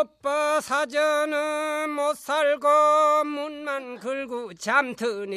[0.00, 5.36] 오빠 사전은 못 살고 문만 걸고 잠드니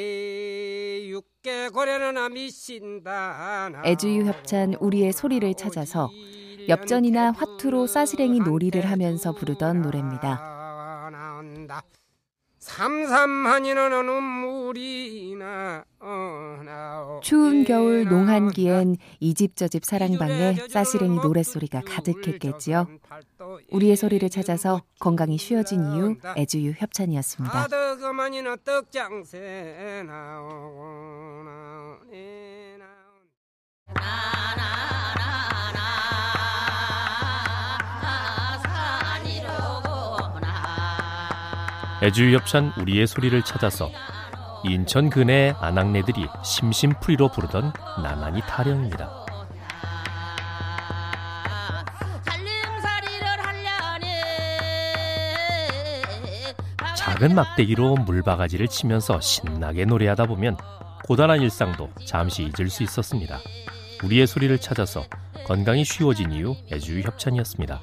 [1.10, 6.12] 육개 고래나 미신다 애주유 협찬 우리의 소리를 찾아서
[6.70, 10.52] 엽전이나 화투로 싸시랭이 놀이를 하면서 부르던 노래입니다.
[12.62, 22.88] 삼삼하니는 눈물이 나 어, 추운 겨울 농한기엔 이 집 저 집 사랑방에 싸시랭이 노랫소리가 가득했겠지요.
[23.72, 27.68] 우리의 소리를 찾아서 건강이 쉬워진 이유 애주유 협찬이었습니다.
[42.04, 43.92] 애주협찬 우리의 소리를 찾아서
[44.64, 49.26] 인천 근해 아낙네들이 심심풀이로 부르던 나만이 타령입니다.
[56.96, 60.58] 작은 막대기로 물바가지를 치면서 신나게 노래하다 보면
[61.06, 63.40] 고단한 일상도 잠시 잊을 수 있었습니다.
[64.04, 65.04] 우리의 소리를 찾아서
[65.46, 67.82] 건강이 쉬워진 이유 애주유 협찬이었습니다.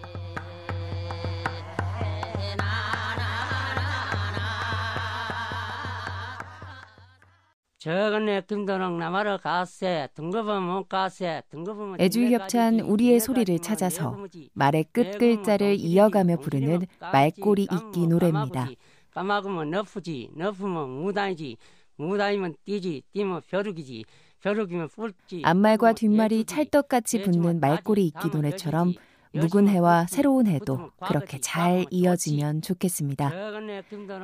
[7.79, 14.19] 저건네 김도랑 나마러 가세 등급은 못 가세 등급은 애주유 협찬 우리의 소리를 찾아서
[14.55, 18.69] 말의 끝 글자를 이어가며 부르는 말꼬리 읽기 노래입니다.
[19.12, 21.56] 까마으면 너프지 너프면 무다이지
[21.97, 24.05] 무다이면 띠지 띠면 벼룩이지
[24.41, 28.95] 벼룩이면 뿔지 앞말과 뒷말이 찰떡같이 붙는 말꼬리 읽기 노래처럼
[29.33, 33.33] 묵은 해와 새로운 해도 그렇게 잘 이어지면 좋겠습니다.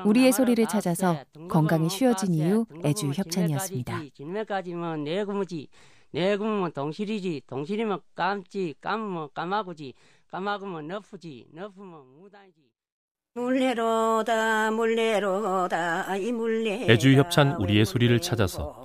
[0.05, 4.01] 우리의 소리를 찾아서 건강이 쉬워진 이유 애주 협찬이었습니다.
[6.15, 9.95] 내구면 동실이지 동실이면 깜지 깜면 까마구지
[10.31, 12.61] 까마구면 너프지 너프면 무다이지
[13.35, 18.84] 물레로다 물레로다 이 물레 애주 협찬 우리의 소리를 찾아서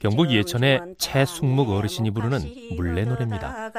[0.00, 2.40] 경북 예천의 최숙묵 어르신이 부르는
[2.76, 3.70] 물레 노래입니다.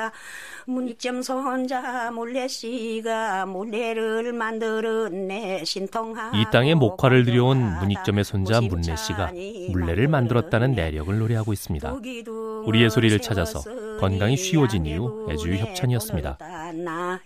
[0.66, 9.31] 문익점 손자 물레씨가 물레를 만들었네 신통하 이 땅에 목화를 들여온 문익점의 손자 문래 씨가
[9.72, 11.96] 물레를 만들었다는 내력을 노래하고 있습니다.
[12.66, 13.62] 우리의 소리를 찾아서
[14.00, 16.38] 건강이 쉬워진 이유 애주유 협찬이었습니다.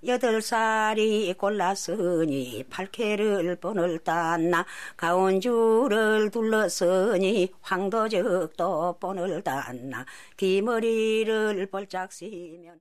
[0.06, 4.66] 여덟 살이 골랐으니 팔캐를 번을 땄나?
[4.98, 10.06] 가운줄을 둘렀으니 황도적도 번을 땄나?
[10.38, 12.80] 귀머리를 벌짝 쓰면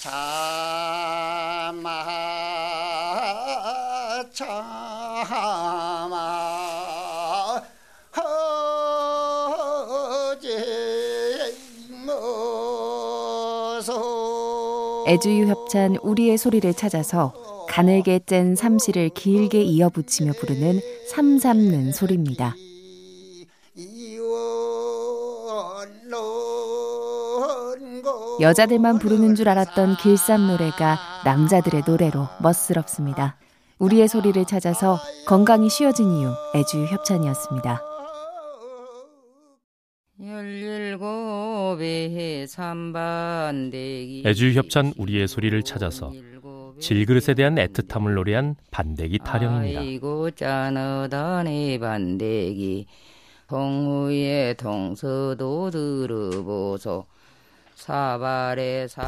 [0.00, 0.40] 참아
[4.32, 5.50] 참아
[15.06, 17.32] 애주유 협찬 우리의 소리를 찾아서
[17.68, 22.54] 가늘게 짠 삼시를 길게 이어붙이며 부르는 삼삼는 소리입니다.
[28.40, 33.36] 여자들만 부르는 줄 알았던 길쌈 노래가 남자들의 노래로 멋스럽습니다.
[33.78, 37.89] 우리의 소리를 찾아서 건강이 쉬워진 이유 애주유 협찬이었습니다.
[44.26, 46.12] 애주유 협찬 우리의 소리를 찾아서
[46.78, 49.80] 질그릇에 대한 애틋함을 노래한 반대기 타령입니다.
[49.80, 52.86] 아이고 짠하다네 반대기
[53.48, 57.06] 동우의 동서도 들어보소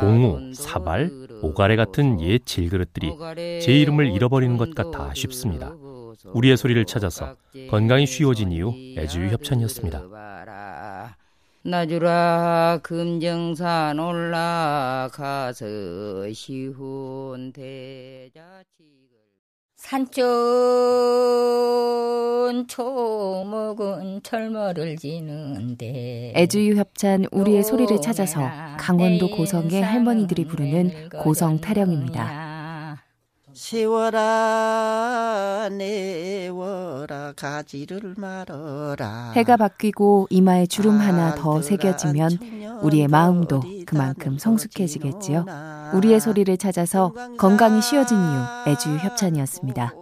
[0.00, 1.10] 봉우, 사발,
[1.42, 3.12] 오가래 같은 옛 질그릇들이
[3.60, 5.74] 제 이름을 잃어버리는 것 같아 아쉽습니다.
[6.32, 7.36] 우리의 소리를 찾아서
[7.68, 10.02] 건강이 쉬워진 이유 애주유 협찬이었습니다.
[11.64, 15.64] 나주라 금정산 올라가서
[16.32, 18.82] 시훈 대자치
[19.76, 20.26] 산천
[22.66, 28.40] 초목은 철머를 지는데 애주유 협찬 우리의 소리를 찾아서
[28.76, 32.51] 강원도 고성의 할머니들이 부르는 고성 타령입니다.
[33.54, 34.48] 세워라
[35.70, 45.44] 내워라 가지를 말어라 해가 바뀌고 이마에 주름 하나 더 새겨지면 우리의 마음도 그만큼 성숙해지겠지요.
[45.94, 49.94] 우리의 소리를 찾아서 건강이 쉬워진 이유 애주유 협찬이었습니다.